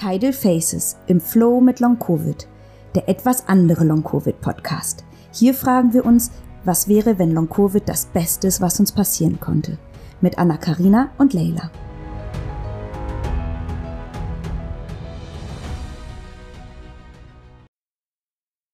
[0.00, 2.48] Tidal Faces im Flow mit Long Covid,
[2.94, 5.04] der etwas andere Long Covid Podcast.
[5.30, 6.30] Hier fragen wir uns,
[6.64, 9.76] was wäre, wenn Long Covid das Beste ist, was uns passieren konnte?
[10.22, 11.70] Mit Anna Karina und Leila.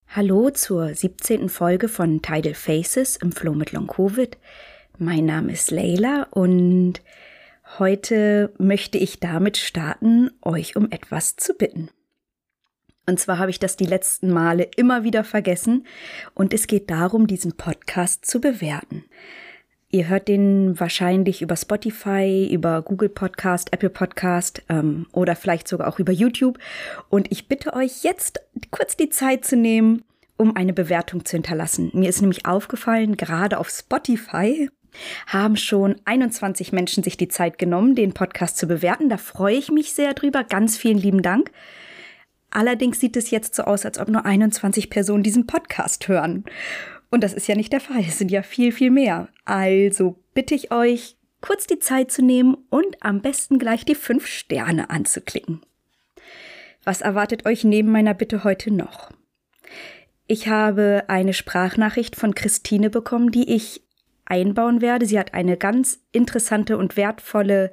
[0.07, 1.49] Hallo zur 17.
[1.49, 4.39] Folge von Tidal Faces im Flow mit Long Covid.
[4.99, 7.01] Mein Name ist Leila und
[7.79, 11.91] heute möchte ich damit starten, euch um etwas zu bitten.
[13.07, 15.87] Und zwar habe ich das die letzten Male immer wieder vergessen
[16.35, 19.05] und es geht darum, diesen Podcast zu bewerten.
[19.89, 25.87] Ihr hört den wahrscheinlich über Spotify, über Google Podcast, Apple Podcast ähm, oder vielleicht sogar
[25.87, 26.59] auch über YouTube.
[27.09, 28.41] Und ich bitte euch jetzt
[28.73, 30.03] kurz die Zeit zu nehmen,
[30.37, 31.91] um eine Bewertung zu hinterlassen.
[31.95, 34.69] Mir ist nämlich aufgefallen, gerade auf Spotify
[35.27, 39.09] haben schon 21 Menschen sich die Zeit genommen, den Podcast zu bewerten.
[39.09, 40.45] Da freue ich mich sehr drüber.
[40.45, 41.51] Ganz vielen lieben Dank.
[42.51, 46.45] Allerdings sieht es jetzt so aus, als ob nur 21 Personen diesen Podcast hören.
[47.11, 48.01] Und das ist ja nicht der Fall.
[48.01, 49.29] Es sind ja viel, viel mehr.
[49.45, 54.27] Also bitte ich euch, kurz die Zeit zu nehmen und am besten gleich die fünf
[54.27, 55.61] Sterne anzuklicken.
[56.85, 59.11] Was erwartet euch neben meiner Bitte heute noch?
[60.29, 63.83] Ich habe eine Sprachnachricht von Christine bekommen, die ich
[64.27, 65.07] einbauen werde.
[65.07, 67.73] Sie hat eine ganz interessante und wertvolle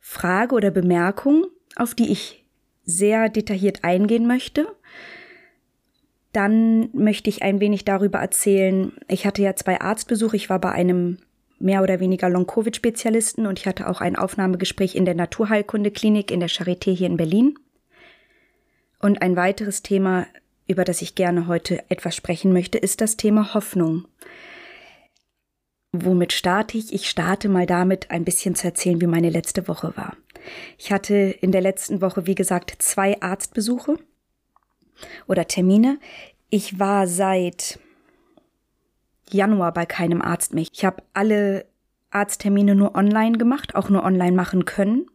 [0.00, 2.44] Frage oder Bemerkung, auf die ich
[2.84, 4.66] sehr detailliert eingehen möchte.
[6.32, 8.92] Dann möchte ich ein wenig darüber erzählen.
[9.08, 10.36] Ich hatte ja zwei Arztbesuche.
[10.36, 11.18] Ich war bei einem
[11.58, 16.48] mehr oder weniger Long-Covid-Spezialisten und ich hatte auch ein Aufnahmegespräch in der Naturheilkunde-Klinik in der
[16.48, 17.58] Charité hier in Berlin.
[19.00, 20.26] Und ein weiteres Thema,
[20.66, 24.06] über das ich gerne heute etwas sprechen möchte, ist das Thema Hoffnung.
[25.92, 26.92] Womit starte ich?
[26.92, 30.16] Ich starte mal damit, ein bisschen zu erzählen, wie meine letzte Woche war.
[30.76, 33.96] Ich hatte in der letzten Woche, wie gesagt, zwei Arztbesuche
[35.26, 35.98] oder Termine.
[36.50, 37.78] Ich war seit
[39.30, 40.66] Januar bei keinem Arzt mehr.
[40.70, 41.66] Ich habe alle
[42.10, 45.06] Arzttermine nur online gemacht, auch nur online machen können.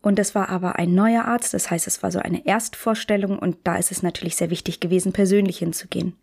[0.00, 3.58] Und das war aber ein neuer Arzt, das heißt, es war so eine Erstvorstellung und
[3.64, 6.16] da ist es natürlich sehr wichtig gewesen, persönlich hinzugehen.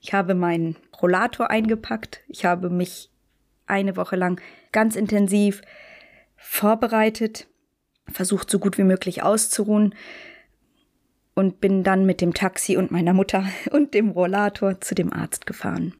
[0.00, 2.20] Ich habe meinen Rollator eingepackt.
[2.28, 3.10] Ich habe mich
[3.66, 4.40] eine Woche lang
[4.72, 5.62] ganz intensiv
[6.36, 7.46] vorbereitet,
[8.06, 9.94] versucht so gut wie möglich auszuruhen
[11.34, 15.46] und bin dann mit dem Taxi und meiner Mutter und dem Rollator zu dem Arzt
[15.46, 15.94] gefahren.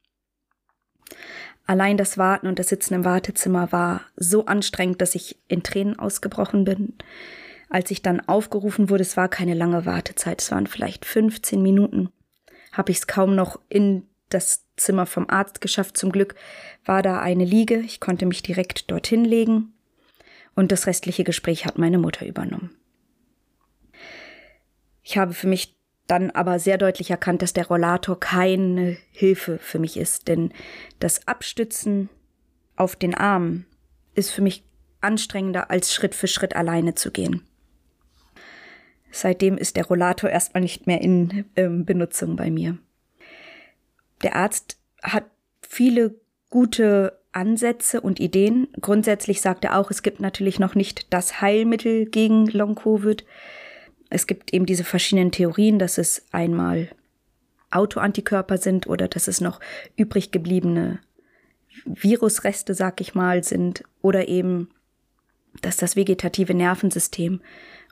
[1.66, 5.98] Allein das Warten und das Sitzen im Wartezimmer war so anstrengend, dass ich in Tränen
[5.98, 6.94] ausgebrochen bin.
[7.68, 12.08] Als ich dann aufgerufen wurde, es war keine lange Wartezeit, es waren vielleicht 15 Minuten
[12.72, 15.96] habe ich es kaum noch in das Zimmer vom Arzt geschafft.
[15.96, 16.34] Zum Glück
[16.84, 19.72] war da eine Liege, ich konnte mich direkt dorthin legen
[20.54, 22.76] und das restliche Gespräch hat meine Mutter übernommen.
[25.02, 29.78] Ich habe für mich dann aber sehr deutlich erkannt, dass der Rollator keine Hilfe für
[29.78, 30.52] mich ist, denn
[31.00, 32.08] das Abstützen
[32.76, 33.64] auf den Arm
[34.14, 34.64] ist für mich
[35.00, 37.47] anstrengender, als Schritt für Schritt alleine zu gehen.
[39.10, 42.78] Seitdem ist der Rollator erstmal nicht mehr in ähm, Benutzung bei mir.
[44.22, 45.24] Der Arzt hat
[45.62, 46.14] viele
[46.50, 48.68] gute Ansätze und Ideen.
[48.80, 53.24] Grundsätzlich sagt er auch, es gibt natürlich noch nicht das Heilmittel gegen Long-Covid.
[54.10, 56.88] Es gibt eben diese verschiedenen Theorien, dass es einmal
[57.70, 59.60] Autoantikörper sind oder dass es noch
[59.96, 61.00] übrig gebliebene
[61.84, 64.70] Virusreste, sag ich mal, sind oder eben,
[65.60, 67.40] dass das vegetative Nervensystem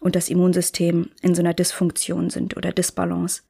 [0.01, 3.43] und das Immunsystem in so einer Dysfunktion sind oder Disbalance.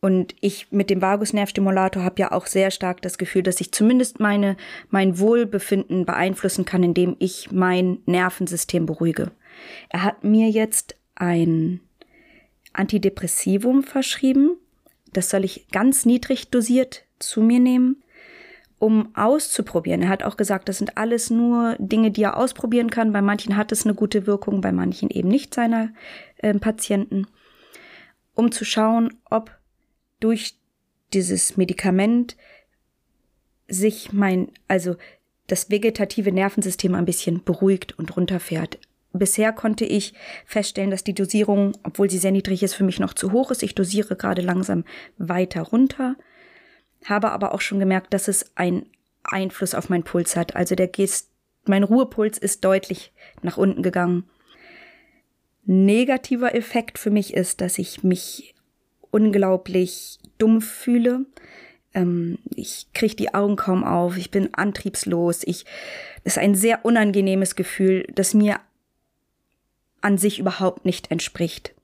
[0.00, 4.18] Und ich mit dem Vagusnervstimulator habe ja auch sehr stark das Gefühl, dass ich zumindest
[4.18, 4.56] meine,
[4.88, 9.30] mein Wohlbefinden beeinflussen kann, indem ich mein Nervensystem beruhige.
[9.90, 11.80] Er hat mir jetzt ein
[12.72, 14.56] Antidepressivum verschrieben.
[15.12, 18.02] Das soll ich ganz niedrig dosiert zu mir nehmen
[18.80, 20.02] um auszuprobieren.
[20.02, 23.12] Er hat auch gesagt, das sind alles nur Dinge, die er ausprobieren kann.
[23.12, 25.90] Bei manchen hat es eine gute Wirkung, bei manchen eben nicht seiner
[26.38, 27.26] äh, Patienten.
[28.34, 29.54] Um zu schauen, ob
[30.18, 30.54] durch
[31.12, 32.38] dieses Medikament
[33.68, 34.96] sich mein, also
[35.46, 38.78] das vegetative Nervensystem ein bisschen beruhigt und runterfährt.
[39.12, 40.14] Bisher konnte ich
[40.46, 43.62] feststellen, dass die Dosierung, obwohl sie sehr niedrig ist, für mich noch zu hoch ist.
[43.62, 44.84] Ich dosiere gerade langsam
[45.18, 46.16] weiter runter
[47.04, 48.86] habe aber auch schon gemerkt, dass es einen
[49.22, 50.56] Einfluss auf meinen Puls hat.
[50.56, 51.30] Also der Gest,
[51.66, 53.12] mein Ruhepuls ist deutlich
[53.42, 54.24] nach unten gegangen.
[55.64, 58.54] Negativer Effekt für mich ist, dass ich mich
[59.10, 61.26] unglaublich dumpf fühle.
[61.94, 65.42] Ähm, ich kriege die Augen kaum auf, ich bin antriebslos.
[65.44, 65.64] Ich,
[66.24, 68.60] es ist ein sehr unangenehmes Gefühl, das mir
[70.00, 71.74] an sich überhaupt nicht entspricht.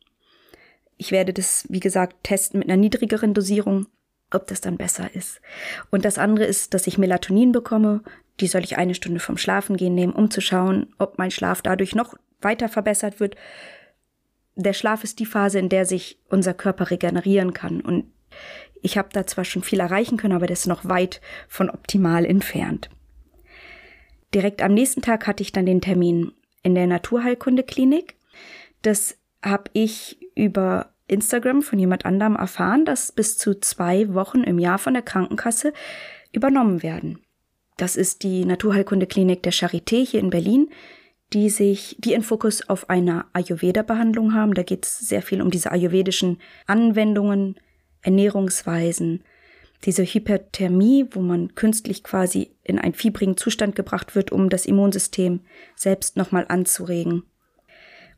[0.96, 3.86] Ich werde das, wie gesagt, testen mit einer niedrigeren Dosierung,
[4.32, 5.40] ob das dann besser ist.
[5.90, 8.02] Und das andere ist, dass ich Melatonin bekomme.
[8.40, 11.94] Die soll ich eine Stunde vom Schlafengehen nehmen, um zu schauen, ob mein Schlaf dadurch
[11.94, 13.36] noch weiter verbessert wird.
[14.56, 17.80] Der Schlaf ist die Phase, in der sich unser Körper regenerieren kann.
[17.80, 18.12] Und
[18.82, 22.24] ich habe da zwar schon viel erreichen können, aber das ist noch weit von optimal
[22.24, 22.90] entfernt.
[24.34, 26.32] Direkt am nächsten Tag hatte ich dann den Termin
[26.62, 28.16] in der Naturheilkundeklinik.
[28.82, 34.58] Das habe ich über Instagram von jemand anderem erfahren, dass bis zu zwei Wochen im
[34.58, 35.72] Jahr von der Krankenkasse
[36.32, 37.20] übernommen werden.
[37.76, 40.70] Das ist die Naturheilkundeklinik der Charité hier in Berlin,
[41.32, 44.54] die sich, die in Fokus auf einer Ayurveda-Behandlung haben.
[44.54, 47.56] Da geht es sehr viel um diese ayurvedischen Anwendungen,
[48.02, 49.24] Ernährungsweisen,
[49.84, 55.40] diese Hyperthermie, wo man künstlich quasi in einen fiebrigen Zustand gebracht wird, um das Immunsystem
[55.74, 57.24] selbst nochmal anzuregen.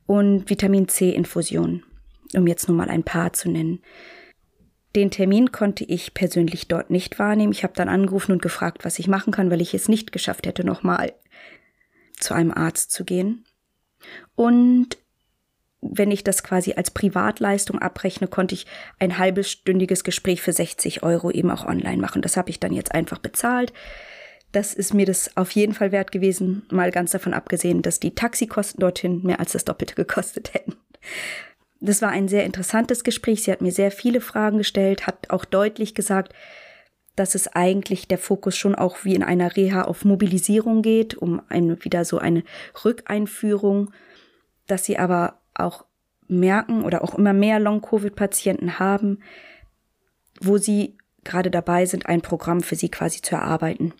[0.07, 1.83] Und Vitamin C-Infusion,
[2.35, 3.83] um jetzt nur mal ein paar zu nennen.
[4.97, 7.53] Den Termin konnte ich persönlich dort nicht wahrnehmen.
[7.53, 10.47] Ich habe dann angerufen und gefragt, was ich machen kann, weil ich es nicht geschafft
[10.47, 11.13] hätte, nochmal
[12.19, 13.45] zu einem Arzt zu gehen.
[14.35, 14.97] Und
[15.81, 18.67] wenn ich das quasi als Privatleistung abrechne, konnte ich
[18.99, 22.23] ein halbstündiges Gespräch für 60 Euro eben auch online machen.
[22.23, 23.73] Das habe ich dann jetzt einfach bezahlt.
[24.51, 28.15] Das ist mir das auf jeden Fall wert gewesen, mal ganz davon abgesehen, dass die
[28.15, 30.75] Taxikosten dorthin mehr als das Doppelte gekostet hätten.
[31.81, 33.43] Das war ein sehr interessantes Gespräch.
[33.43, 36.35] Sie hat mir sehr viele Fragen gestellt, hat auch deutlich gesagt,
[37.15, 41.43] dass es eigentlich der Fokus schon auch wie in einer Reha auf Mobilisierung geht, um
[41.49, 42.45] eine, wieder so eine
[42.85, 43.93] Rückeinführung,
[44.67, 45.85] dass sie aber auch
[46.29, 49.21] merken oder auch immer mehr Long-Covid-Patienten haben,
[50.41, 53.95] wo sie gerade dabei sind, ein Programm für sie quasi zu erarbeiten.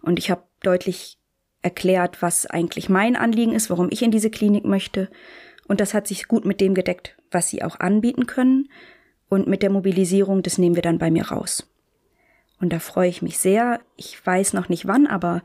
[0.00, 1.18] Und ich habe deutlich
[1.62, 5.10] erklärt, was eigentlich mein Anliegen ist, warum ich in diese Klinik möchte.
[5.68, 8.68] Und das hat sich gut mit dem gedeckt, was sie auch anbieten können.
[9.28, 11.68] Und mit der Mobilisierung, das nehmen wir dann bei mir raus.
[12.60, 13.80] Und da freue ich mich sehr.
[13.96, 15.42] Ich weiß noch nicht wann, aber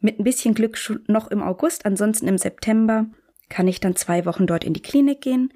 [0.00, 3.06] mit ein bisschen Glück noch im August, ansonsten im September
[3.48, 5.52] kann ich dann zwei Wochen dort in die Klinik gehen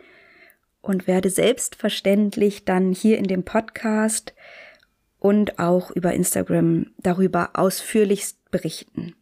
[0.82, 4.34] und werde selbstverständlich dann hier in dem Podcast
[5.18, 9.16] und auch über Instagram darüber ausführlichst berichten.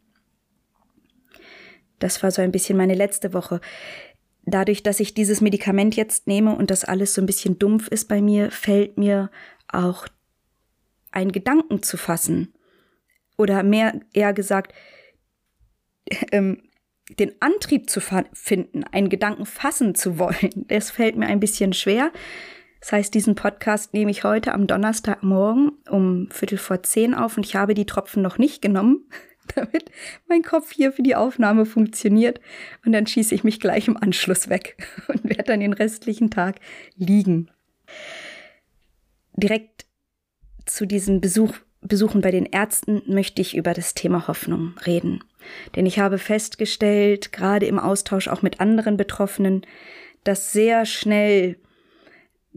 [1.97, 3.61] Das war so ein bisschen meine letzte Woche.
[4.45, 8.07] Dadurch, dass ich dieses Medikament jetzt nehme und das alles so ein bisschen dumpf ist
[8.07, 9.31] bei mir, fällt mir
[9.67, 10.07] auch
[11.11, 12.53] ein Gedanken zu fassen.
[13.37, 14.73] Oder mehr eher gesagt,
[16.31, 16.61] ähm,
[17.19, 22.11] den Antrieb zu finden, einen Gedanken fassen zu wollen, das fällt mir ein bisschen schwer.
[22.81, 27.45] Das heißt, diesen Podcast nehme ich heute am Donnerstagmorgen um Viertel vor zehn auf und
[27.45, 29.07] ich habe die Tropfen noch nicht genommen,
[29.55, 29.91] damit
[30.27, 32.39] mein Kopf hier für die Aufnahme funktioniert.
[32.85, 34.77] Und dann schieße ich mich gleich im Anschluss weg
[35.07, 36.59] und werde dann den restlichen Tag
[36.95, 37.49] liegen.
[39.33, 39.85] Direkt
[40.65, 41.53] zu diesem Besuch
[41.87, 45.23] Besuchen bei den Ärzten möchte ich über das Thema Hoffnung reden.
[45.75, 49.61] Denn ich habe festgestellt, gerade im Austausch auch mit anderen Betroffenen,
[50.23, 51.57] dass sehr schnell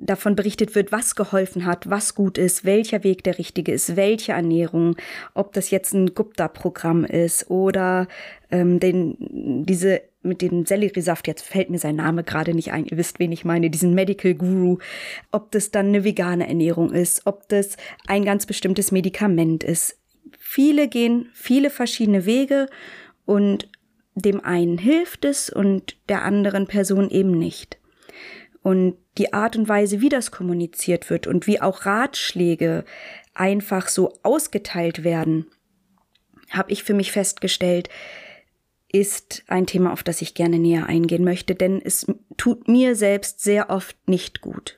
[0.00, 4.32] davon berichtet wird, was geholfen hat, was gut ist, welcher Weg der richtige ist, welche
[4.32, 4.96] Ernährung,
[5.34, 8.06] ob das jetzt ein Gupta-Programm ist oder
[8.50, 12.96] ähm, den, diese mit dem Selleriesaft, jetzt fällt mir sein Name gerade nicht ein, ihr
[12.96, 14.78] wisst, wen ich meine, diesen Medical Guru,
[15.30, 17.76] ob das dann eine vegane Ernährung ist, ob das
[18.06, 19.98] ein ganz bestimmtes Medikament ist.
[20.38, 22.68] Viele gehen viele verschiedene Wege
[23.24, 23.68] und
[24.14, 27.78] dem einen hilft es und der anderen Person eben nicht.
[28.62, 32.84] Und die Art und Weise, wie das kommuniziert wird und wie auch Ratschläge
[33.34, 35.46] einfach so ausgeteilt werden,
[36.50, 37.88] habe ich für mich festgestellt,
[38.90, 43.40] ist ein Thema, auf das ich gerne näher eingehen möchte, denn es tut mir selbst
[43.40, 44.77] sehr oft nicht gut.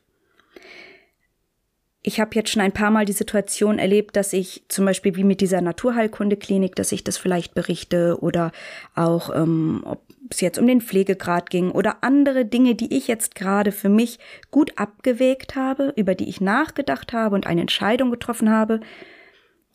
[2.03, 5.25] Ich habe jetzt schon ein paar Mal die Situation erlebt, dass ich zum Beispiel wie
[5.25, 8.53] mit dieser Naturheilkundeklinik, dass ich das vielleicht berichte oder
[8.95, 13.35] auch, ähm, ob es jetzt um den Pflegegrad ging oder andere Dinge, die ich jetzt
[13.35, 14.19] gerade für mich
[14.51, 18.81] gut abgewägt habe, über die ich nachgedacht habe und eine Entscheidung getroffen habe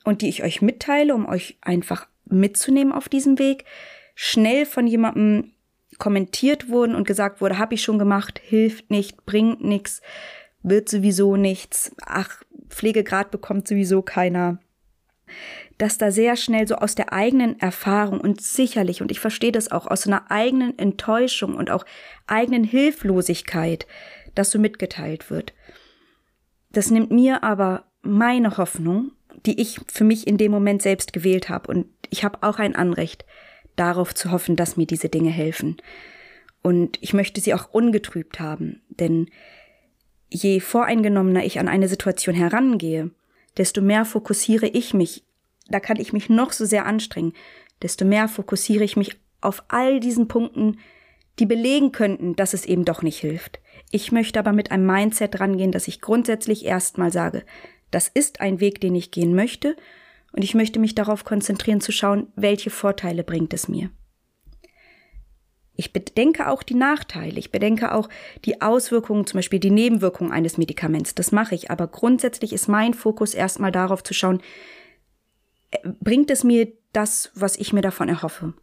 [0.03, 3.65] und die ich euch mitteile, um euch einfach mitzunehmen auf diesem Weg,
[4.15, 5.51] schnell von jemandem
[5.99, 10.01] kommentiert wurden und gesagt wurde, habe ich schon gemacht, hilft nicht, bringt nichts,
[10.65, 14.59] wird sowieso nichts, ach, Pflegegrad bekommt sowieso keiner.
[15.77, 19.71] Dass da sehr schnell so aus der eigenen Erfahrung und sicherlich, und ich verstehe das
[19.71, 21.85] auch, aus einer eigenen Enttäuschung und auch
[22.27, 23.85] eigenen Hilflosigkeit,
[24.33, 25.53] das so mitgeteilt wird.
[26.71, 29.11] Das nimmt mir aber meine Hoffnung,
[29.45, 32.75] die ich für mich in dem Moment selbst gewählt habe, und ich habe auch ein
[32.75, 33.25] Anrecht,
[33.75, 35.77] darauf zu hoffen, dass mir diese Dinge helfen.
[36.61, 39.29] Und ich möchte sie auch ungetrübt haben, denn
[40.29, 43.11] je voreingenommener ich an eine Situation herangehe,
[43.57, 45.23] desto mehr fokussiere ich mich,
[45.69, 47.33] da kann ich mich noch so sehr anstrengen,
[47.81, 50.79] desto mehr fokussiere ich mich auf all diesen Punkten,
[51.39, 53.59] die belegen könnten, dass es eben doch nicht hilft.
[53.91, 57.43] Ich möchte aber mit einem Mindset rangehen, dass ich grundsätzlich erstmal sage,
[57.91, 59.75] das ist ein Weg, den ich gehen möchte,
[60.31, 63.89] und ich möchte mich darauf konzentrieren zu schauen, welche Vorteile bringt es mir.
[65.75, 67.37] Ich bedenke auch die Nachteile.
[67.37, 68.09] Ich bedenke auch
[68.45, 71.15] die Auswirkungen, zum Beispiel die Nebenwirkungen eines Medikaments.
[71.15, 71.69] Das mache ich.
[71.69, 74.41] Aber grundsätzlich ist mein Fokus erstmal darauf zu schauen,
[75.71, 78.53] äh, bringt es mir das, was ich mir davon erhoffe?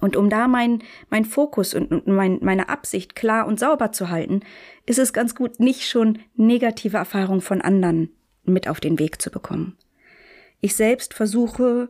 [0.00, 4.40] Und um da mein, mein Fokus und mein, meine Absicht klar und sauber zu halten,
[4.84, 8.10] ist es ganz gut, nicht schon negative Erfahrungen von anderen
[8.44, 9.76] mit auf den Weg zu bekommen.
[10.60, 11.88] Ich selbst versuche,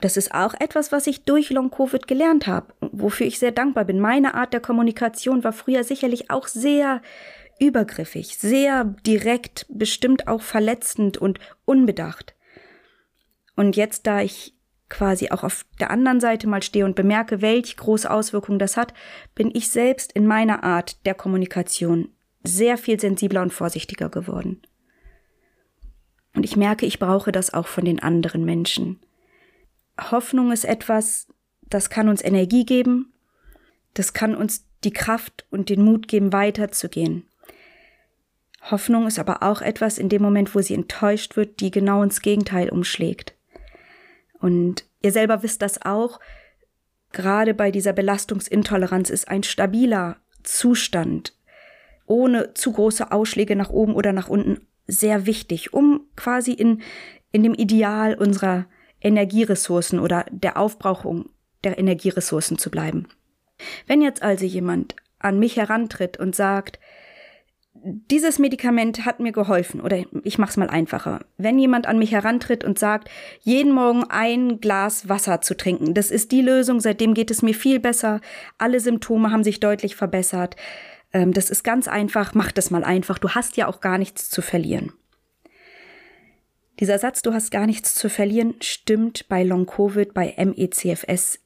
[0.00, 3.98] das ist auch etwas, was ich durch Long-Covid gelernt habe, wofür ich sehr dankbar bin.
[3.98, 7.02] Meine Art der Kommunikation war früher sicherlich auch sehr
[7.58, 12.34] übergriffig, sehr direkt, bestimmt auch verletzend und unbedacht.
[13.56, 14.54] Und jetzt, da ich
[14.88, 18.92] quasi auch auf der anderen Seite mal stehe und bemerke, welche große Auswirkungen das hat,
[19.34, 22.10] bin ich selbst in meiner Art der Kommunikation
[22.44, 24.60] sehr viel sensibler und vorsichtiger geworden.
[26.34, 29.00] Und ich merke, ich brauche das auch von den anderen Menschen.
[30.10, 31.28] Hoffnung ist etwas,
[31.74, 33.12] das kann uns Energie geben,
[33.94, 37.26] das kann uns die Kraft und den Mut geben, weiterzugehen.
[38.70, 42.22] Hoffnung ist aber auch etwas in dem Moment, wo sie enttäuscht wird, die genau ins
[42.22, 43.34] Gegenteil umschlägt.
[44.38, 46.20] Und ihr selber wisst das auch,
[47.12, 51.34] gerade bei dieser Belastungsintoleranz ist ein stabiler Zustand
[52.06, 56.82] ohne zu große Ausschläge nach oben oder nach unten sehr wichtig, um quasi in,
[57.30, 58.66] in dem Ideal unserer
[59.00, 61.30] Energieressourcen oder der Aufbrauchung
[61.64, 63.08] der Energieressourcen zu bleiben.
[63.86, 66.78] Wenn jetzt also jemand an mich herantritt und sagt,
[67.84, 71.20] dieses Medikament hat mir geholfen, oder ich mach's mal einfacher.
[71.36, 76.10] Wenn jemand an mich herantritt und sagt, jeden Morgen ein Glas Wasser zu trinken, das
[76.10, 78.20] ist die Lösung, seitdem geht es mir viel besser,
[78.58, 80.54] alle Symptome haben sich deutlich verbessert,
[81.12, 84.30] ähm, das ist ganz einfach, mach das mal einfach, du hast ja auch gar nichts
[84.30, 84.92] zu verlieren.
[86.78, 91.40] Dieser Satz, du hast gar nichts zu verlieren, stimmt bei Long-Covid, bei MECFS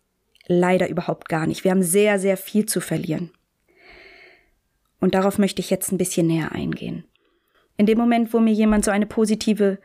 [0.46, 1.64] leider überhaupt gar nicht.
[1.64, 3.30] Wir haben sehr, sehr viel zu verlieren.
[5.00, 7.04] Und darauf möchte ich jetzt ein bisschen näher eingehen.
[7.76, 9.78] In dem Moment, wo mir jemand so eine positive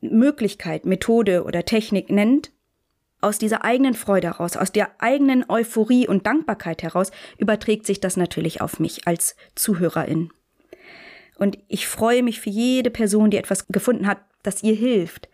[0.00, 2.52] Möglichkeit, Methode oder Technik nennt,
[3.20, 8.16] aus dieser eigenen Freude heraus, aus der eigenen Euphorie und Dankbarkeit heraus, überträgt sich das
[8.16, 10.30] natürlich auf mich als Zuhörerin.
[11.38, 15.28] Und ich freue mich für jede Person, die etwas gefunden hat, das ihr hilft.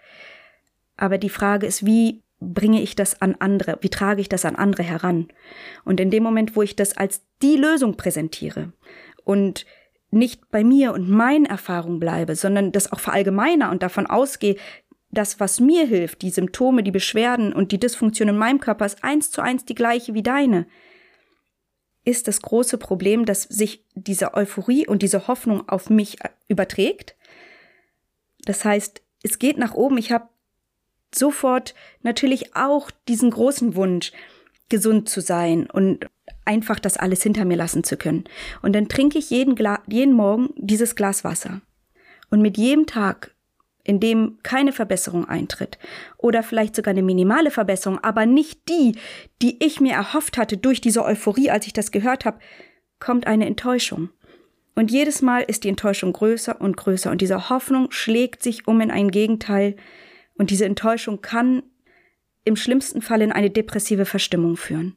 [0.97, 3.78] Aber die Frage ist, wie bringe ich das an andere?
[3.80, 5.28] Wie trage ich das an andere heran?
[5.84, 8.72] Und in dem Moment, wo ich das als die Lösung präsentiere
[9.25, 9.66] und
[10.11, 14.56] nicht bei mir und meinen Erfahrungen bleibe, sondern das auch verallgemeiner und davon ausgehe,
[15.11, 19.04] das, was mir hilft, die Symptome, die Beschwerden und die Dysfunktion in meinem Körper ist
[19.04, 20.66] eins zu eins die gleiche wie deine,
[22.04, 26.18] ist das große Problem, dass sich diese Euphorie und diese Hoffnung auf mich
[26.49, 27.14] überträgt.
[28.44, 29.99] Das heißt, es geht nach oben.
[29.99, 30.28] Ich habe
[31.14, 34.12] sofort natürlich auch diesen großen Wunsch,
[34.69, 36.07] gesund zu sein und
[36.45, 38.25] einfach das alles hinter mir lassen zu können.
[38.62, 41.61] Und dann trinke ich jeden, Gla jeden Morgen dieses Glas Wasser.
[42.31, 43.35] Und mit jedem Tag,
[43.85, 45.78] in dem keine Verbesserung eintritt
[46.16, 48.97] oder vielleicht sogar eine minimale Verbesserung, aber nicht die,
[49.42, 52.38] die ich mir erhofft hatte durch diese Euphorie, als ich das gehört habe,
[52.99, 54.09] kommt eine Enttäuschung.
[54.75, 58.81] Und jedes Mal ist die Enttäuschung größer und größer und diese Hoffnung schlägt sich um
[58.81, 59.76] in ein Gegenteil
[60.42, 61.62] und diese Enttäuschung kann
[62.44, 64.96] im schlimmsten Fall in eine depressive Verstimmung führen,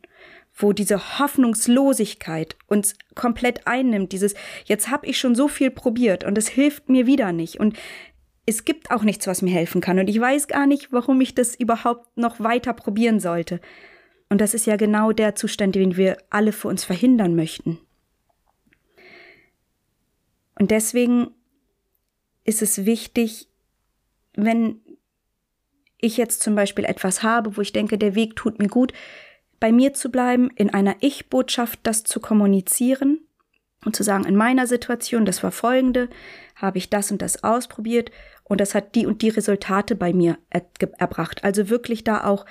[0.55, 4.33] wo diese Hoffnungslosigkeit uns komplett einnimmt, dieses
[4.65, 7.77] jetzt habe ich schon so viel probiert und es hilft mir wieder nicht und
[8.47, 11.35] es gibt auch nichts, was mir helfen kann und ich weiß gar nicht, warum ich
[11.35, 13.61] das überhaupt noch weiter probieren sollte.
[14.29, 17.77] Und das ist ja genau der Zustand, den wir alle für uns verhindern möchten.
[20.57, 21.27] Und deswegen
[22.45, 23.47] ist es wichtig,
[24.35, 24.81] wenn
[25.99, 28.93] ich jetzt zum Beispiel etwas habe, wo ich denke, der Weg tut mir gut,
[29.59, 33.19] bei mir zu bleiben, in einer Ich-Botschaft das zu kommunizieren
[33.85, 36.09] und zu sagen, in meiner Situation, das war folgende,
[36.55, 38.11] habe ich das und das ausprobiert
[38.43, 40.63] und das hat die und die Resultate bei mir er
[40.97, 41.43] erbracht.
[41.43, 42.45] Also wirklich da auch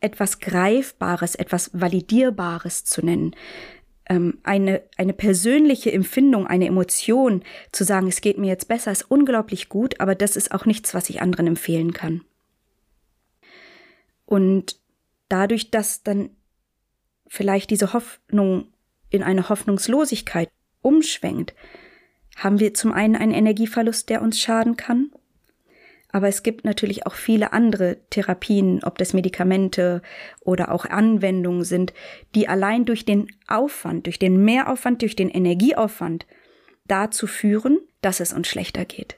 [0.00, 3.34] etwas Greifbares, etwas Validierbares zu nennen.
[4.08, 7.42] Ähm, eine, eine persönliche Empfindung, eine Emotion
[7.72, 10.94] zu sagen, es geht mir jetzt besser, ist unglaublich gut, aber das ist auch nichts,
[10.94, 12.22] was ich anderen empfehlen kann.
[14.28, 14.78] Und
[15.30, 16.28] dadurch, dass dann
[17.28, 18.66] vielleicht diese Hoffnung
[19.08, 20.50] in eine Hoffnungslosigkeit
[20.82, 21.54] umschwenkt,
[22.36, 25.10] haben wir zum einen einen Energieverlust, der uns schaden kann,
[26.10, 30.02] aber es gibt natürlich auch viele andere Therapien, ob das Medikamente
[30.40, 31.94] oder auch Anwendungen sind,
[32.34, 36.26] die allein durch den Aufwand, durch den Mehraufwand, durch den Energieaufwand
[36.86, 39.16] dazu führen, dass es uns schlechter geht.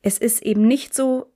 [0.00, 1.26] Es ist eben nicht so,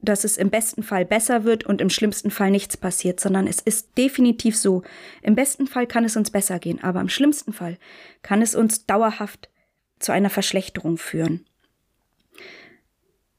[0.00, 3.60] dass es im besten Fall besser wird und im schlimmsten Fall nichts passiert, sondern es
[3.60, 4.82] ist definitiv so.
[5.22, 7.78] Im besten Fall kann es uns besser gehen, aber im schlimmsten Fall
[8.22, 9.48] kann es uns dauerhaft
[9.98, 11.44] zu einer Verschlechterung führen.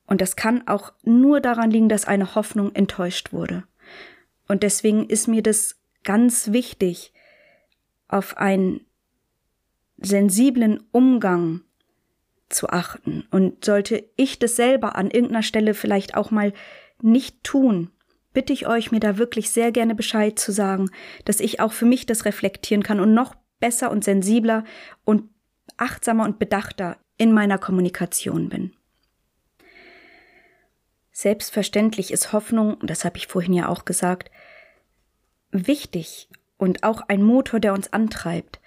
[0.06, 3.64] Und das kann auch nur daran liegen, dass eine Hoffnung enttäuscht wurde.
[4.48, 7.14] Und deswegen ist mir das ganz wichtig,
[8.08, 8.82] auf einen
[9.98, 11.62] sensiblen Umgang
[12.50, 13.28] zu achten.
[13.32, 16.54] Und sollte ich das selber an irgendeiner Stelle vielleicht auch mal
[17.02, 17.92] nicht tun,
[18.34, 20.90] bitte ich euch, mir da wirklich sehr gerne Bescheid zu sagen,
[21.26, 24.64] dass ich auch für mich das reflektieren kann und noch besser und sensibler
[25.06, 25.30] und
[25.78, 28.74] achtsamer und bedachter in meiner Kommunikation bin.
[31.12, 34.32] Selbstverständlich ist Hoffnung, das habe ich vorhin ja auch gesagt,
[35.52, 38.62] wichtig und auch ein Motor, der uns antreibt.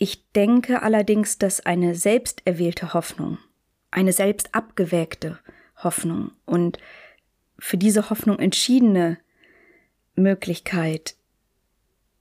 [0.00, 3.38] Ich denke allerdings, dass eine selbst erwählte Hoffnung,
[3.90, 5.40] eine selbst abgewägte
[5.82, 6.78] Hoffnung und
[7.58, 9.18] für diese Hoffnung entschiedene
[10.14, 11.16] Möglichkeit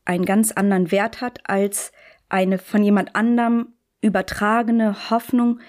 [0.06, 1.92] einen ganz anderen Wert hat als
[2.30, 5.60] eine von jemand anderem übertragene Hoffnung,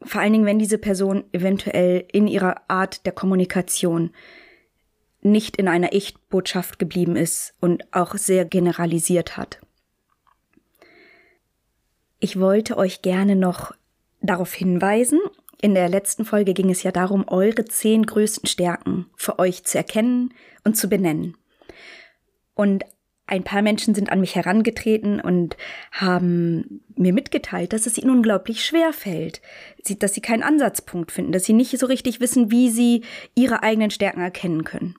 [0.00, 4.14] vor allen Dingen, wenn diese Person eventuell in ihrer Art der Kommunikation
[5.20, 9.60] nicht in einer Ich-Botschaft geblieben ist und auch sehr generalisiert hat.
[12.20, 13.72] Ich wollte euch gerne noch
[14.20, 15.18] darauf hinweisen,
[15.62, 19.76] in der letzten Folge ging es ja darum, eure zehn größten Stärken für euch zu
[19.76, 20.32] erkennen
[20.64, 21.36] und zu benennen.
[22.54, 22.84] Und
[23.26, 25.56] ein paar Menschen sind an mich herangetreten und
[25.92, 29.40] haben mir mitgeteilt, dass es ihnen unglaublich schwer fällt,
[29.98, 33.04] dass sie keinen Ansatzpunkt finden, dass sie nicht so richtig wissen, wie sie
[33.34, 34.96] ihre eigenen Stärken erkennen können.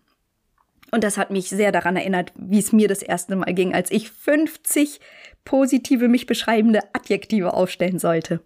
[0.92, 3.90] Und das hat mich sehr daran erinnert, wie es mir das erste Mal ging, als
[3.92, 5.00] ich 50
[5.46, 8.42] positive, mich beschreibende Adjektive aufstellen sollte.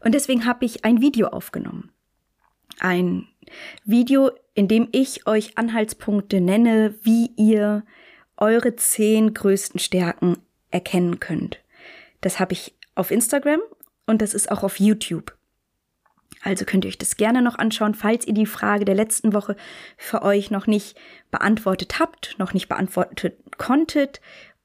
[0.00, 1.90] Und deswegen habe ich ein Video aufgenommen.
[2.80, 3.28] Ein
[3.84, 7.84] Video, in dem ich euch Anhaltspunkte nenne, wie ihr
[8.36, 10.38] eure zehn größten Stärken
[10.70, 11.60] erkennen könnt.
[12.20, 13.60] Das habe ich auf Instagram
[14.06, 15.36] und das ist auch auf YouTube.
[16.44, 19.56] Also könnt ihr euch das gerne noch anschauen, falls ihr die Frage der letzten Woche
[19.96, 20.94] für euch noch nicht
[21.30, 24.20] beantwortet habt, noch nicht beantwortet konntet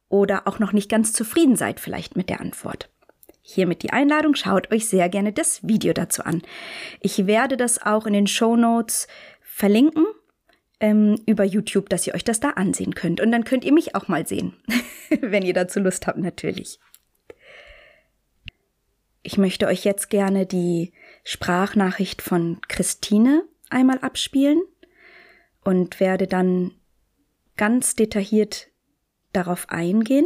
[0.09, 2.89] oder auch noch nicht ganz zufrieden seid vielleicht mit der Antwort.
[3.41, 6.41] Hiermit die Einladung, schaut euch sehr gerne das Video dazu an.
[6.99, 9.07] Ich werde das auch in den Show Notes
[9.41, 10.05] verlinken
[10.81, 13.21] ähm, über YouTube, dass ihr euch das da ansehen könnt.
[13.21, 14.53] Und dann könnt ihr mich auch mal sehen,
[15.21, 16.77] wenn ihr dazu Lust habt natürlich.
[19.23, 20.91] Ich möchte euch jetzt gerne die
[21.31, 24.63] Sprachnachricht von Christine einmal abspielen
[25.63, 26.71] und werde dann
[27.55, 28.69] ganz detailliert
[29.31, 30.25] darauf eingehen,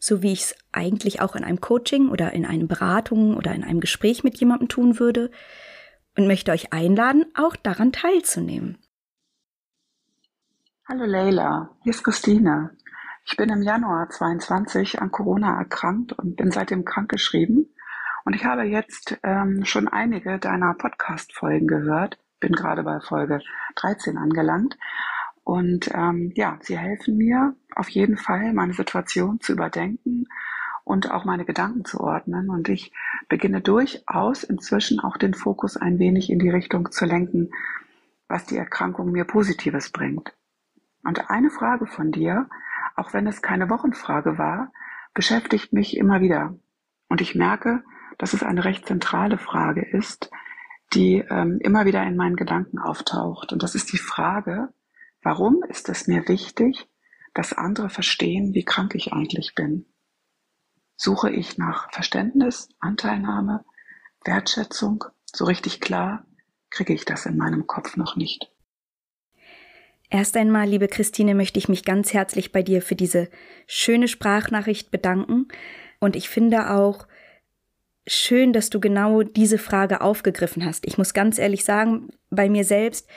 [0.00, 3.62] so wie ich es eigentlich auch in einem Coaching oder in einer Beratung oder in
[3.62, 5.30] einem Gespräch mit jemandem tun würde
[6.16, 8.78] und möchte euch einladen, auch daran teilzunehmen.
[10.88, 12.76] Hallo Leila, hier ist Christine.
[13.26, 17.72] Ich bin im Januar 22 an Corona erkrankt und bin seitdem krankgeschrieben.
[18.26, 23.40] Und ich habe jetzt ähm, schon einige deiner Podcast-Folgen gehört, bin gerade bei Folge
[23.76, 24.76] 13 angelangt.
[25.44, 30.26] Und ähm, ja, sie helfen mir auf jeden Fall, meine Situation zu überdenken
[30.82, 32.50] und auch meine Gedanken zu ordnen.
[32.50, 32.92] Und ich
[33.28, 37.52] beginne durchaus inzwischen auch den Fokus ein wenig in die Richtung zu lenken,
[38.26, 40.34] was die Erkrankung mir Positives bringt.
[41.04, 42.48] Und eine Frage von dir,
[42.96, 44.72] auch wenn es keine Wochenfrage war,
[45.14, 46.56] beschäftigt mich immer wieder.
[47.08, 47.84] Und ich merke,
[48.18, 50.30] dass es eine recht zentrale Frage ist,
[50.94, 53.52] die ähm, immer wieder in meinen Gedanken auftaucht.
[53.52, 54.72] Und das ist die Frage,
[55.22, 56.88] warum ist es mir wichtig,
[57.34, 59.86] dass andere verstehen, wie krank ich eigentlich bin?
[60.96, 63.64] Suche ich nach Verständnis, Anteilnahme,
[64.24, 65.04] Wertschätzung?
[65.26, 66.24] So richtig klar
[66.70, 68.50] kriege ich das in meinem Kopf noch nicht.
[70.08, 73.28] Erst einmal, liebe Christine, möchte ich mich ganz herzlich bei dir für diese
[73.66, 75.48] schöne Sprachnachricht bedanken.
[75.98, 77.06] Und ich finde auch
[78.06, 80.86] schön, dass du genau diese Frage aufgegriffen hast.
[80.86, 83.08] Ich muss ganz ehrlich sagen, bei mir selbst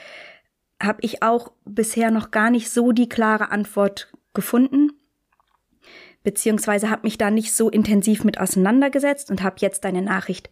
[0.82, 4.92] habe ich auch bisher noch gar nicht so die klare Antwort gefunden,
[6.22, 10.50] beziehungsweise habe mich da nicht so intensiv mit auseinandergesetzt und habe jetzt deine Nachricht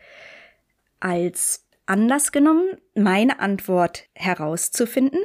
[1.00, 5.20] als Anlass genommen, meine Antwort herauszufinden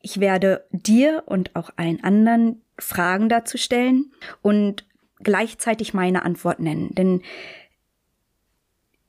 [0.00, 4.86] Ich werde dir und auch allen anderen Fragen dazu stellen und
[5.22, 6.94] gleichzeitig meine Antwort nennen.
[6.94, 7.22] Denn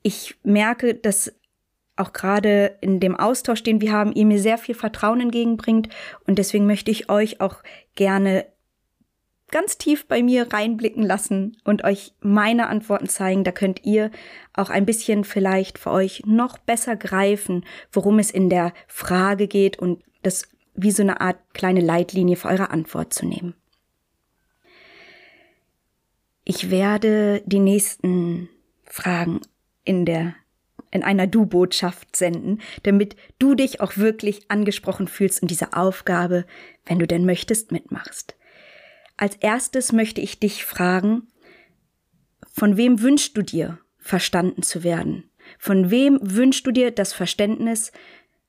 [0.06, 1.34] ich merke, dass
[1.96, 5.88] auch gerade in dem Austausch, den wir haben, ihr mir sehr viel Vertrauen entgegenbringt.
[6.28, 7.56] Und deswegen möchte ich euch auch
[7.96, 8.46] gerne
[9.50, 13.42] ganz tief bei mir reinblicken lassen und euch meine Antworten zeigen.
[13.42, 14.12] Da könnt ihr
[14.52, 19.76] auch ein bisschen vielleicht für euch noch besser greifen, worum es in der Frage geht
[19.76, 23.54] und das wie so eine Art kleine Leitlinie für eure Antwort zu nehmen.
[26.44, 28.48] Ich werde die nächsten
[28.84, 29.40] Fragen
[29.86, 30.34] in der
[30.90, 36.46] in einer Du-Botschaft senden, damit du dich auch wirklich angesprochen fühlst und diese Aufgabe,
[36.84, 38.36] wenn du denn möchtest, mitmachst.
[39.16, 41.28] Als erstes möchte ich dich fragen,
[42.52, 45.24] von wem wünschst du dir, verstanden zu werden?
[45.58, 47.92] Von wem wünschst du dir das Verständnis,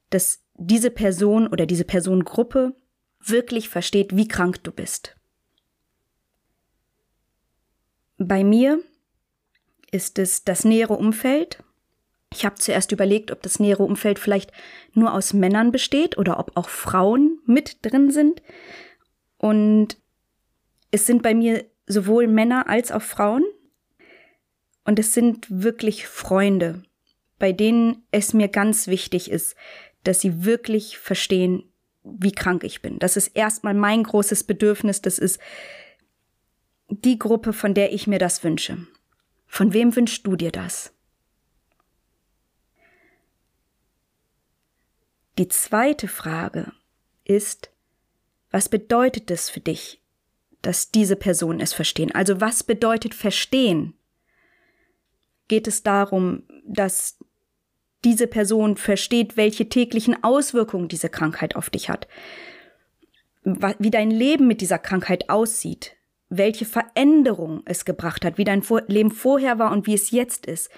[0.10, 2.76] dass diese Person oder diese Personengruppe
[3.20, 5.16] wirklich versteht, wie krank du bist.
[8.18, 8.82] Bei mir
[9.92, 11.64] ist es das nähere Umfeld.
[12.34, 14.52] Ich habe zuerst überlegt, ob das nähere Umfeld vielleicht
[14.94, 18.42] nur aus Männern besteht oder ob auch Frauen mit drin sind.
[19.38, 19.98] Und
[20.92, 23.44] es sind bei mir sowohl Männer als auch Frauen.
[24.84, 26.84] Und es sind wirklich Freunde,
[27.40, 29.56] bei denen es mir ganz wichtig ist,
[30.04, 31.64] dass sie wirklich verstehen,
[32.04, 33.00] wie krank ich bin.
[33.00, 35.02] Das ist erstmal mein großes Bedürfnis.
[35.02, 35.40] Das ist
[36.90, 38.78] die Gruppe, von der ich mir das wünsche.
[39.58, 40.94] Von wem wünschst du dir das?
[45.40, 46.74] Die zweite Frage
[47.24, 47.72] ist,
[48.52, 50.00] was bedeutet es für dich,
[50.62, 52.12] dass diese Personen es verstehen?
[52.12, 53.96] Also was bedeutet verstehen?
[55.48, 57.18] Geht es darum, dass
[58.04, 62.08] diese Person versteht, welche täglichen Auswirkungen diese Krankheit auf dich hat,
[63.44, 65.97] wie dein Leben mit dieser Krankheit aussieht,
[66.30, 70.70] welche Veränderung es gebracht hat, wie dein Leben vorher war und wie es jetzt ist.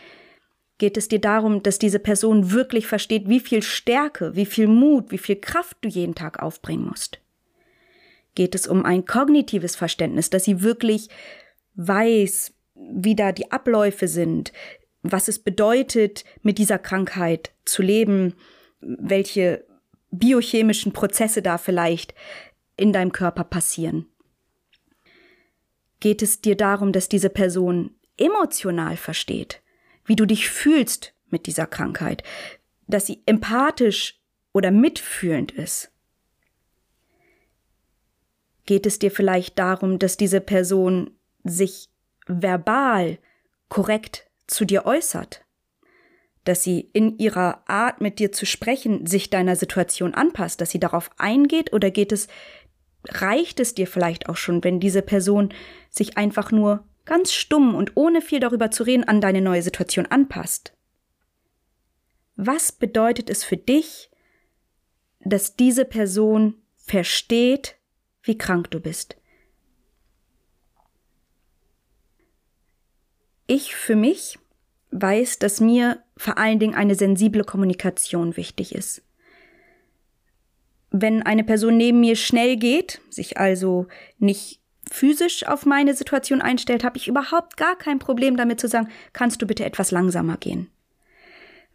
[0.78, 5.12] Geht es dir darum, dass diese Person wirklich versteht, wie viel Stärke, wie viel Mut,
[5.12, 7.20] wie viel Kraft du jeden Tag aufbringen musst?
[8.36, 11.10] Geht es um ein kognitives Verständnis, dass sie wirklich
[11.76, 14.54] weiß, wie da die Abläufe sind,
[15.02, 18.36] was es bedeutet, mit dieser Krankheit zu leben,
[18.80, 19.66] welche
[20.12, 22.14] biochemischen Prozesse da vielleicht
[22.78, 24.08] in deinem Körper passieren.
[26.00, 29.62] Geht es dir darum, dass diese Person emotional versteht,
[30.06, 32.24] wie du dich fühlst mit dieser Krankheit,
[32.88, 34.20] dass sie empathisch
[34.54, 35.92] oder mitfühlend ist?
[38.66, 41.12] Geht es dir vielleicht darum, dass diese Person
[41.44, 41.90] sich
[42.28, 43.18] verbal
[43.68, 45.44] korrekt zu dir äußert,
[46.44, 50.80] dass sie in ihrer Art mit dir zu sprechen sich deiner Situation anpasst, dass sie
[50.80, 52.28] darauf eingeht oder geht es,
[53.08, 55.54] reicht es dir vielleicht auch schon, wenn diese Person
[55.90, 60.06] sich einfach nur ganz stumm und ohne viel darüber zu reden an deine neue Situation
[60.06, 60.74] anpasst?
[62.36, 64.10] Was bedeutet es für dich,
[65.20, 67.76] dass diese Person versteht,
[68.24, 69.18] wie krank du bist?
[73.48, 74.38] Ich für mich
[74.92, 79.02] weiß, dass mir vor allen Dingen eine sensible Kommunikation wichtig ist.
[80.92, 86.84] Wenn eine Person neben mir schnell geht, sich also nicht physisch auf meine Situation einstellt,
[86.84, 90.70] habe ich überhaupt gar kein Problem damit zu sagen, kannst du bitte etwas langsamer gehen.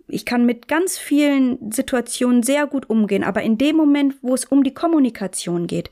[0.09, 4.44] Ich kann mit ganz vielen Situationen sehr gut umgehen, aber in dem Moment, wo es
[4.44, 5.90] um die Kommunikation geht,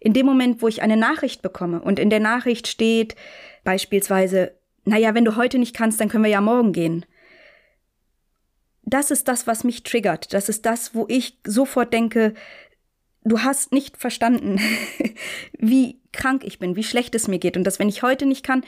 [0.00, 3.16] in dem Moment, wo ich eine Nachricht bekomme und in der Nachricht steht
[3.64, 4.52] beispielsweise,
[4.84, 7.04] naja, wenn du heute nicht kannst, dann können wir ja morgen gehen.
[8.94, 10.32] Das ist das, was mich triggert.
[10.34, 12.32] Das ist das, wo ich sofort denke,
[13.24, 14.60] du hast nicht verstanden,
[15.58, 18.46] wie krank ich bin, wie schlecht es mir geht und dass, wenn ich heute nicht
[18.46, 18.62] kann,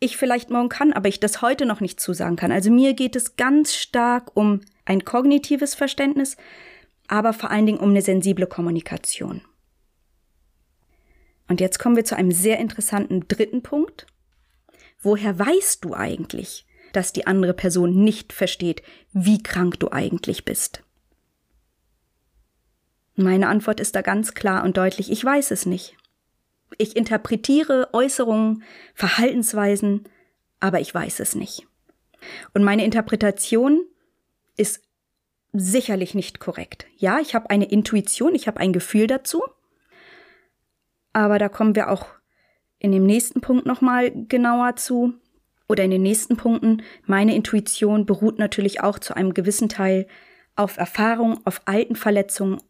[0.00, 2.50] ich vielleicht morgen kann, aber ich das heute noch nicht zusagen kann.
[2.50, 6.36] Also mir geht es ganz stark um ein kognitives Verständnis,
[7.06, 9.40] aber vor allen Dingen um eine sensible Kommunikation.
[11.46, 14.08] Und jetzt kommen wir zu einem sehr interessanten dritten Punkt.
[15.00, 20.82] Woher weißt du eigentlich, dass die andere Person nicht versteht, wie krank du eigentlich bist?
[23.16, 25.96] Meine Antwort ist da ganz klar und deutlich, ich weiß es nicht.
[26.78, 28.62] Ich interpretiere Äußerungen,
[28.94, 30.08] Verhaltensweisen,
[30.60, 31.66] aber ich weiß es nicht.
[32.54, 33.84] Und meine Interpretation
[34.56, 34.82] ist
[35.52, 36.86] sicherlich nicht korrekt.
[36.96, 39.42] Ja, ich habe eine Intuition, ich habe ein Gefühl dazu,
[41.12, 42.06] aber da kommen wir auch
[42.78, 45.14] in dem nächsten Punkt nochmal genauer zu
[45.70, 46.82] oder in den nächsten Punkten.
[47.06, 50.06] Meine Intuition beruht natürlich auch zu einem gewissen Teil
[50.56, 52.60] auf Erfahrung, auf alten Verletzungen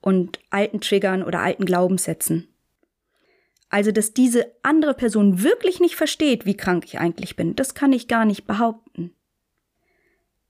[0.00, 2.46] und alten Triggern oder alten Glaubenssätzen.
[3.70, 7.92] Also, dass diese andere Person wirklich nicht versteht, wie krank ich eigentlich bin, das kann
[7.92, 9.12] ich gar nicht behaupten.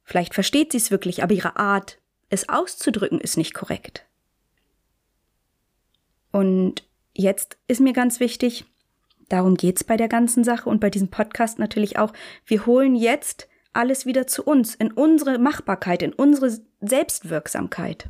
[0.03, 4.05] Vielleicht versteht sie es wirklich, aber ihre Art, es auszudrücken, ist nicht korrekt.
[6.33, 8.67] Und jetzt ist mir ganz wichtig,
[9.29, 12.13] darum geht's bei der ganzen Sache und bei diesem Podcast natürlich auch,
[12.45, 18.09] wir holen jetzt alles wieder zu uns, in unsere Machbarkeit, in unsere Selbstwirksamkeit.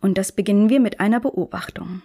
[0.00, 2.02] Und das beginnen wir mit einer Beobachtung.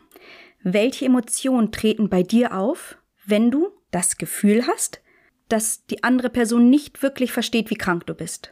[0.62, 5.02] Welche Emotionen treten bei dir auf, wenn du das Gefühl hast,
[5.48, 8.52] dass die andere Person nicht wirklich versteht, wie krank du bist?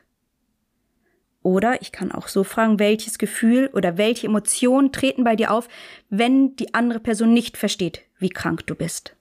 [1.42, 5.68] Oder ich kann auch so fragen, welches Gefühl oder welche Emotionen treten bei dir auf,
[6.10, 9.16] wenn die andere Person nicht versteht, wie krank du bist?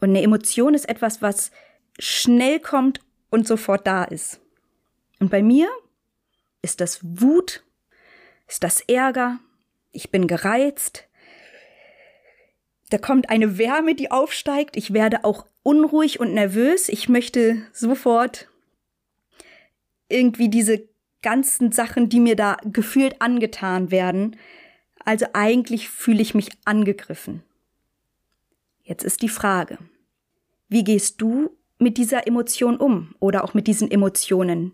[0.00, 1.52] Und eine Emotion ist etwas, was
[1.98, 3.00] schnell kommt
[3.30, 4.40] und sofort da ist.
[5.20, 5.68] Und bei mir
[6.62, 7.64] ist das Wut?
[8.48, 9.38] Ist das Ärger?
[9.92, 11.04] Ich bin gereizt.
[12.90, 14.76] Da kommt eine Wärme, die aufsteigt.
[14.76, 16.88] Ich werde auch unruhig und nervös.
[16.88, 18.48] Ich möchte sofort
[20.08, 20.88] irgendwie diese
[21.22, 24.36] ganzen Sachen, die mir da gefühlt angetan werden.
[25.06, 27.44] Also eigentlich fühle ich mich angegriffen.
[28.82, 29.78] Jetzt ist die Frage,
[30.68, 34.72] wie gehst du mit dieser Emotion um oder auch mit diesen Emotionen?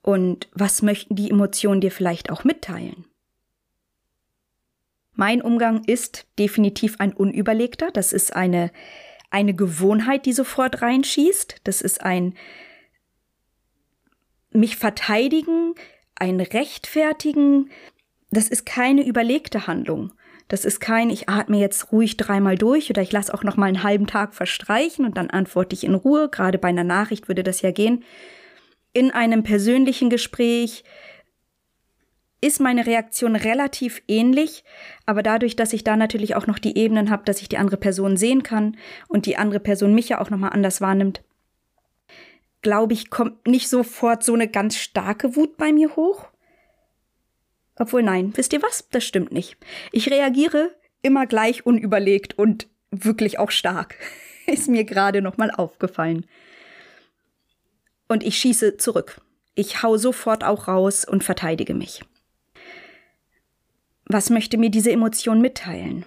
[0.00, 3.04] Und was möchten die Emotionen dir vielleicht auch mitteilen?
[5.12, 7.90] Mein Umgang ist definitiv ein unüberlegter.
[7.90, 8.70] Das ist eine,
[9.28, 11.62] eine Gewohnheit, die sofort reinschießt.
[11.64, 12.34] Das ist ein
[14.52, 15.74] mich verteidigen,
[16.14, 17.70] ein rechtfertigen.
[18.34, 20.12] Das ist keine überlegte Handlung.
[20.48, 23.66] Das ist kein, ich atme jetzt ruhig dreimal durch oder ich lasse auch noch mal
[23.66, 26.28] einen halben Tag verstreichen und dann antworte ich in Ruhe.
[26.28, 28.04] Gerade bei einer Nachricht würde das ja gehen
[28.94, 30.84] in einem persönlichen Gespräch
[32.40, 34.64] ist meine Reaktion relativ ähnlich,
[35.06, 37.76] aber dadurch, dass ich da natürlich auch noch die Ebenen habe, dass ich die andere
[37.76, 38.76] Person sehen kann
[39.08, 41.22] und die andere Person mich ja auch noch mal anders wahrnimmt,
[42.62, 46.28] glaube ich, kommt nicht sofort so eine ganz starke Wut bei mir hoch.
[47.76, 48.88] Obwohl nein, wisst ihr was?
[48.90, 49.56] Das stimmt nicht.
[49.92, 53.96] Ich reagiere immer gleich unüberlegt und wirklich auch stark.
[54.46, 56.26] Ist mir gerade noch mal aufgefallen
[58.08, 59.20] und ich schieße zurück.
[59.54, 62.02] Ich hau sofort auch raus und verteidige mich.
[64.06, 66.04] Was möchte mir diese Emotion mitteilen?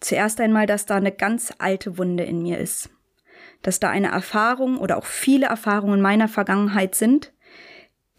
[0.00, 2.90] Zuerst einmal, dass da eine ganz alte Wunde in mir ist.
[3.62, 7.32] Dass da eine Erfahrung oder auch viele Erfahrungen meiner Vergangenheit sind,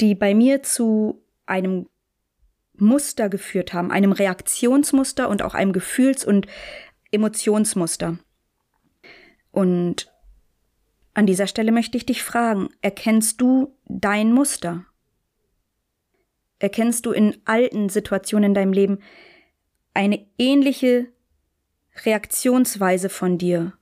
[0.01, 1.87] die bei mir zu einem
[2.75, 6.47] Muster geführt haben, einem Reaktionsmuster und auch einem Gefühls- und
[7.11, 8.19] Emotionsmuster.
[9.51, 10.11] Und
[11.13, 14.85] an dieser Stelle möchte ich dich fragen, erkennst du dein Muster?
[16.59, 18.99] Erkennst du in alten Situationen in deinem Leben
[19.93, 21.07] eine ähnliche
[22.05, 23.73] Reaktionsweise von dir,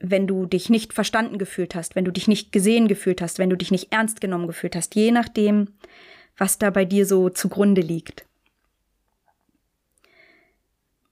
[0.00, 3.50] wenn du dich nicht verstanden gefühlt hast, wenn du dich nicht gesehen gefühlt hast, wenn
[3.50, 5.68] du dich nicht ernst genommen gefühlt hast, je nachdem,
[6.38, 8.24] was da bei dir so zugrunde liegt.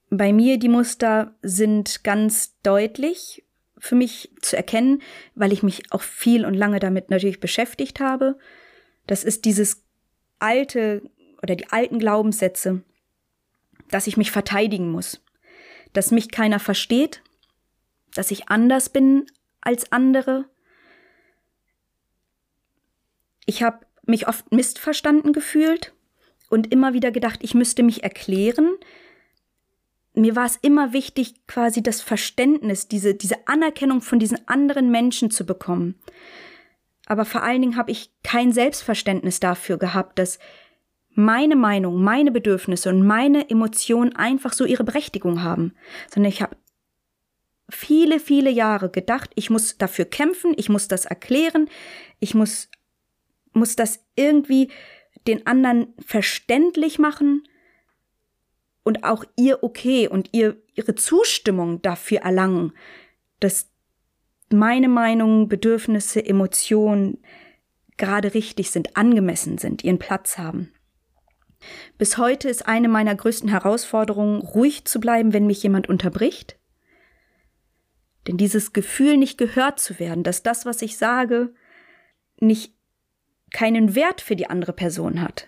[0.09, 3.43] Bei mir die Muster sind ganz deutlich
[3.77, 5.01] für mich zu erkennen,
[5.35, 8.39] weil ich mich auch viel und lange damit natürlich beschäftigt habe.
[9.05, 9.83] Das ist dieses
[10.39, 11.03] alte
[11.41, 12.81] oder die alten Glaubenssätze,
[13.89, 15.21] dass ich mich verteidigen muss,
[15.93, 17.21] dass mich keiner versteht,
[18.13, 19.25] dass ich anders bin
[19.61, 20.45] als andere.
[23.45, 25.93] Ich habe mich oft missverstanden gefühlt
[26.49, 28.75] und immer wieder gedacht, ich müsste mich erklären,
[30.13, 35.29] mir war es immer wichtig, quasi das Verständnis, diese, diese Anerkennung von diesen anderen Menschen
[35.29, 35.95] zu bekommen.
[37.05, 40.39] Aber vor allen Dingen habe ich kein Selbstverständnis dafür gehabt, dass
[41.11, 45.73] meine Meinung, meine Bedürfnisse und meine Emotionen einfach so ihre Berechtigung haben,
[46.09, 46.57] sondern ich habe
[47.69, 51.69] viele, viele Jahre gedacht, ich muss dafür kämpfen, ich muss das erklären,
[52.19, 52.69] ich muss,
[53.57, 54.71] muss das irgendwie
[55.27, 57.43] den anderen verständlich machen,
[58.87, 62.71] und auch ihr Okay und ihr, ihre Zustimmung dafür erlangen,
[63.41, 63.69] dass
[64.49, 67.21] meine Meinung, Bedürfnisse, Emotionen
[67.97, 70.71] gerade richtig sind, angemessen sind, ihren Platz haben.
[71.97, 76.57] Bis heute ist eine meiner größten Herausforderungen, ruhig zu bleiben, wenn mich jemand unterbricht.
[78.25, 81.53] Denn dieses Gefühl, nicht gehört zu werden, dass das, was ich sage,
[82.39, 82.76] nicht
[83.51, 85.47] keinen Wert für die andere Person hat,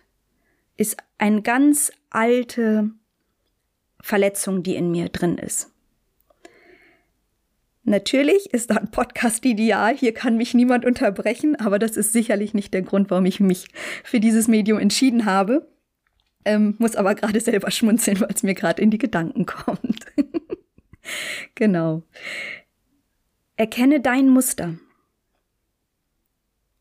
[0.77, 2.91] ist eine ganz alte
[4.01, 5.71] Verletzung, die in mir drin ist.
[7.83, 12.73] Natürlich ist ein Podcast ideal, hier kann mich niemand unterbrechen, aber das ist sicherlich nicht
[12.73, 13.67] der Grund, warum ich mich
[14.03, 15.67] für dieses Medium entschieden habe.
[16.45, 20.05] Ähm, muss aber gerade selber schmunzeln, weil es mir gerade in die Gedanken kommt.
[21.55, 22.03] genau.
[23.57, 24.75] Erkenne dein Muster.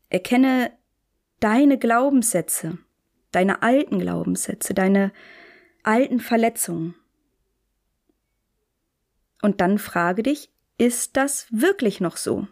[0.09, 0.71] Erkenne
[1.39, 2.77] deine Glaubenssätze,
[3.31, 5.11] deine alten Glaubenssätze, deine
[5.83, 6.95] alten Verletzungen.
[9.41, 12.47] Und dann frage dich, ist das wirklich noch so?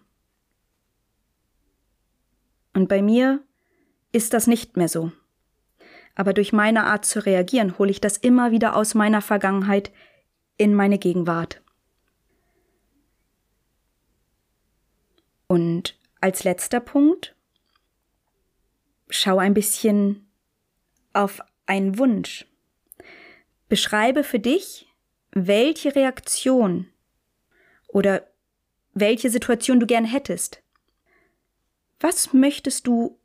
[2.73, 3.43] Und bei mir
[4.11, 5.11] ist das nicht mehr so.
[6.15, 9.91] Aber durch meine Art zu reagieren hole ich das immer wieder aus meiner Vergangenheit
[10.57, 11.61] in meine Gegenwart.
[15.47, 17.36] Und als letzter Punkt,
[19.09, 20.27] schau ein bisschen
[21.13, 22.45] auf einen Wunsch.
[23.69, 24.87] Beschreibe für dich,
[25.31, 26.87] welche Reaktion
[27.87, 28.27] oder
[28.93, 30.61] welche Situation du gern hättest.
[31.99, 33.19] Was möchtest du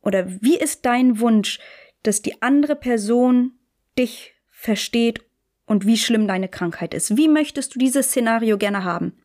[0.00, 1.58] oder wie ist dein Wunsch,
[2.02, 3.58] dass die andere Person
[3.98, 5.24] dich versteht
[5.66, 7.16] und wie schlimm deine Krankheit ist?
[7.16, 9.18] Wie möchtest du dieses Szenario gerne haben?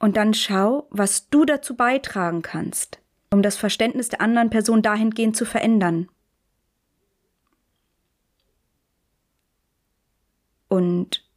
[0.00, 2.98] Und dann schau, was du dazu beitragen kannst,
[3.30, 6.08] um das Verständnis der anderen Person dahingehend zu verändern.
[10.68, 11.28] Und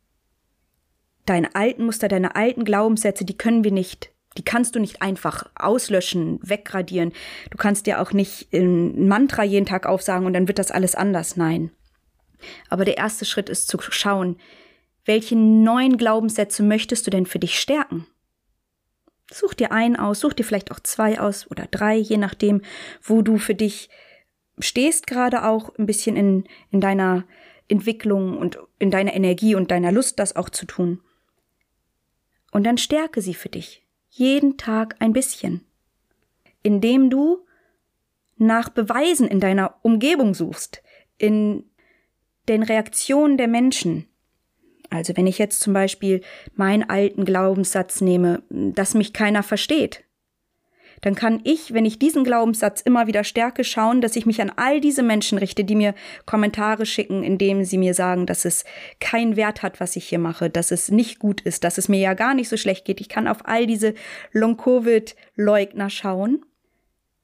[1.25, 5.49] deine alten Muster, deine alten Glaubenssätze, die können wir nicht, die kannst du nicht einfach
[5.55, 7.11] auslöschen, wegradieren.
[7.51, 10.95] Du kannst dir auch nicht ein Mantra jeden Tag aufsagen und dann wird das alles
[10.95, 11.35] anders.
[11.35, 11.71] Nein.
[12.69, 14.37] Aber der erste Schritt ist zu schauen,
[15.03, 18.07] welche neuen Glaubenssätze möchtest du denn für dich stärken?
[19.31, 22.61] Such dir einen aus, such dir vielleicht auch zwei aus oder drei, je nachdem,
[23.01, 23.89] wo du für dich
[24.59, 27.25] stehst, gerade auch ein bisschen in, in deiner
[27.67, 31.01] Entwicklung und in deiner Energie und deiner Lust, das auch zu tun.
[32.51, 33.83] Und dann stärke sie für dich.
[34.09, 35.65] Jeden Tag ein bisschen.
[36.61, 37.45] Indem du
[38.37, 40.83] nach Beweisen in deiner Umgebung suchst,
[41.17, 41.63] in
[42.47, 44.07] den Reaktionen der Menschen,
[44.93, 46.21] also wenn ich jetzt zum Beispiel
[46.55, 50.03] meinen alten Glaubenssatz nehme, dass mich keiner versteht,
[51.01, 54.51] dann kann ich, wenn ich diesen Glaubenssatz immer wieder stärke, schauen, dass ich mich an
[54.55, 58.63] all diese Menschen richte, die mir Kommentare schicken, indem sie mir sagen, dass es
[59.01, 61.99] keinen Wert hat, was ich hier mache, dass es nicht gut ist, dass es mir
[61.99, 63.01] ja gar nicht so schlecht geht.
[63.01, 63.95] Ich kann auf all diese
[64.31, 66.45] Long-Covid-Leugner schauen.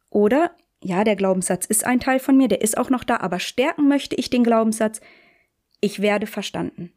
[0.10, 0.52] Oder,
[0.84, 3.88] ja, der Glaubenssatz ist ein Teil von mir, der ist auch noch da, aber stärken
[3.88, 5.00] möchte ich den Glaubenssatz,
[5.80, 6.92] ich werde verstanden.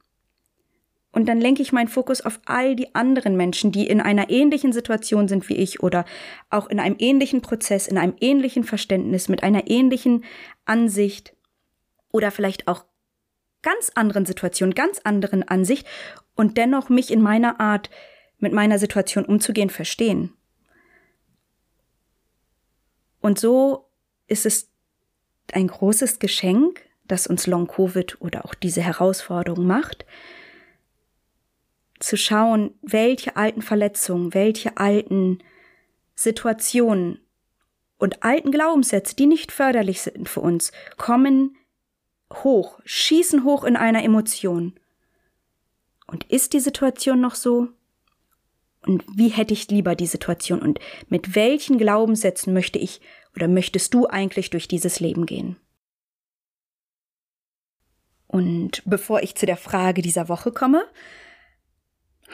[1.12, 4.72] Und dann lenke ich meinen Fokus auf all die anderen Menschen, die in einer ähnlichen
[4.72, 6.06] Situation sind wie ich oder
[6.48, 10.24] auch in einem ähnlichen Prozess, in einem ähnlichen Verständnis, mit einer ähnlichen
[10.64, 11.36] Ansicht
[12.12, 12.86] oder vielleicht auch
[13.60, 15.86] ganz anderen Situation, ganz anderen Ansicht
[16.34, 17.90] und dennoch mich in meiner Art,
[18.38, 20.32] mit meiner Situation umzugehen, verstehen.
[23.20, 23.88] Und so
[24.26, 24.70] ist es
[25.52, 30.06] ein großes Geschenk, das uns Long Covid oder auch diese Herausforderung macht,
[32.02, 35.38] zu schauen, welche alten Verletzungen, welche alten
[36.14, 37.20] Situationen
[37.98, 41.56] und alten Glaubenssätze, die nicht förderlich sind für uns, kommen
[42.32, 44.74] hoch, schießen hoch in einer Emotion.
[46.06, 47.68] Und ist die Situation noch so?
[48.84, 50.60] Und wie hätte ich lieber die Situation?
[50.60, 53.00] Und mit welchen Glaubenssätzen möchte ich
[53.36, 55.56] oder möchtest du eigentlich durch dieses Leben gehen?
[58.26, 60.84] Und bevor ich zu der Frage dieser Woche komme,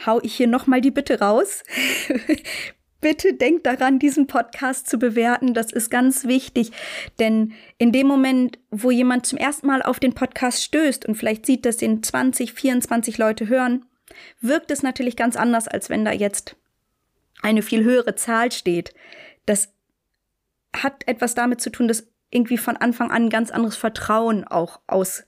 [0.05, 1.63] hau ich hier nochmal die Bitte raus.
[3.01, 5.53] Bitte denkt daran, diesen Podcast zu bewerten.
[5.53, 6.71] Das ist ganz wichtig.
[7.17, 11.45] Denn in dem Moment, wo jemand zum ersten Mal auf den Podcast stößt und vielleicht
[11.45, 13.85] sieht, dass den 20, 24 Leute hören,
[14.41, 16.57] wirkt es natürlich ganz anders, als wenn da jetzt
[17.41, 18.93] eine viel höhere Zahl steht.
[19.45, 19.69] Das
[20.75, 24.81] hat etwas damit zu tun, dass irgendwie von Anfang an ein ganz anderes Vertrauen auch
[24.87, 25.23] aus,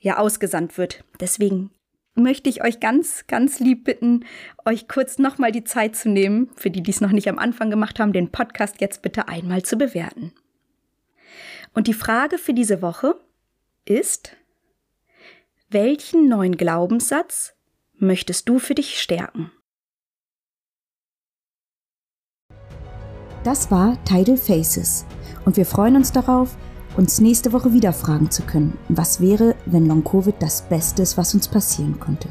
[0.00, 1.04] ja, ausgesandt wird.
[1.20, 1.70] Deswegen
[2.14, 4.24] möchte ich euch ganz, ganz lieb bitten,
[4.64, 7.70] euch kurz nochmal die Zeit zu nehmen, für die, die es noch nicht am Anfang
[7.70, 10.32] gemacht haben, den Podcast jetzt bitte einmal zu bewerten.
[11.74, 13.18] Und die Frage für diese Woche
[13.84, 14.36] ist,
[15.70, 17.54] welchen neuen Glaubenssatz
[17.94, 19.50] möchtest du für dich stärken?
[23.44, 25.04] Das war Tidal Faces
[25.44, 26.56] und wir freuen uns darauf,
[26.96, 31.34] uns nächste Woche wieder fragen zu können, was wäre, wenn Long-Covid das Beste ist, was
[31.34, 32.28] uns passieren konnte.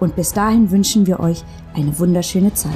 [0.00, 1.44] Und bis dahin wünschen wir euch
[1.74, 2.72] eine wunderschöne Zeit.